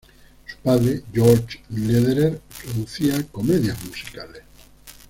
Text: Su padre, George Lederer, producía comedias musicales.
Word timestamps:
Su 0.47 0.57
padre, 0.63 1.03
George 1.13 1.61
Lederer, 1.69 2.41
producía 2.65 3.23
comedias 3.27 3.77
musicales. 3.85 4.41